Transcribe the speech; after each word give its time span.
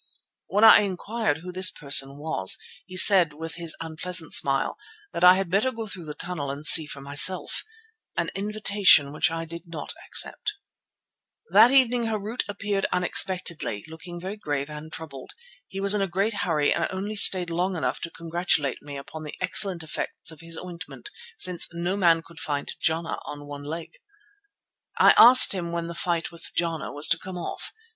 When 0.47 0.63
I 0.63 0.79
inquired 0.79 1.41
who 1.43 1.51
this 1.51 1.69
person 1.69 2.17
was 2.17 2.57
he 2.87 2.97
said 2.97 3.33
with 3.33 3.53
his 3.57 3.75
unpleasant 3.79 4.33
smile 4.33 4.75
that 5.13 5.23
I 5.23 5.35
had 5.35 5.51
better 5.51 5.71
go 5.71 5.85
through 5.85 6.05
the 6.05 6.15
tunnel 6.15 6.49
and 6.49 6.65
see 6.65 6.87
for 6.87 7.01
myself, 7.01 7.63
an 8.17 8.31
invitation 8.33 9.13
which 9.13 9.29
I 9.29 9.45
did 9.45 9.67
not 9.67 9.93
accept. 10.07 10.53
That 11.51 11.69
evening 11.69 12.05
Harût 12.05 12.41
appeared 12.49 12.87
unexpectedly, 12.91 13.85
looking 13.87 14.19
very 14.19 14.37
grave 14.37 14.71
and 14.71 14.91
troubled. 14.91 15.33
He 15.67 15.79
was 15.79 15.93
in 15.93 16.01
a 16.01 16.07
great 16.07 16.33
hurry 16.33 16.73
and 16.73 16.87
only 16.89 17.15
stayed 17.15 17.51
long 17.51 17.75
enough 17.75 17.99
to 17.99 18.09
congratulate 18.09 18.81
me 18.81 18.97
upon 18.97 19.21
the 19.21 19.35
excellent 19.39 19.83
effects 19.83 20.31
of 20.31 20.41
his 20.41 20.57
ointment, 20.57 21.11
since 21.37 21.67
"no 21.73 21.95
man 21.95 22.23
could 22.25 22.39
fight 22.39 22.71
Jana 22.79 23.19
on 23.25 23.45
one 23.47 23.65
leg." 23.65 23.99
I 24.97 25.11
asked 25.15 25.53
him 25.53 25.71
when 25.71 25.85
the 25.85 25.93
fight 25.93 26.31
with 26.31 26.55
Jana 26.55 26.91
was 26.91 27.07
to 27.09 27.19
come 27.19 27.37
off. 27.37 27.71